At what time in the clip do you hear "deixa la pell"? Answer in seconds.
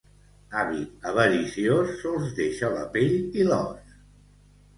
2.41-3.15